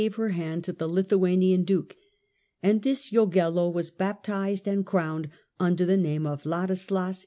Jagello 0.01 0.07
of 0.13 0.15
her 0.15 0.29
hand 0.29 0.63
to 0.63 0.73
the 0.73 0.87
Lithuanian 0.87 1.61
Duke; 1.61 1.95
and 2.63 2.81
this 2.81 3.11
Jagello 3.11 3.69
becomeT"^ 3.69 3.73
was 3.75 3.91
baptised 3.91 4.67
and 4.67 4.83
crowned 4.83 5.29
under 5.59 5.85
the 5.85 5.95
name 5.95 6.25
of 6.25 6.43
Ladislas 6.43 6.89
^"?? 6.89 7.19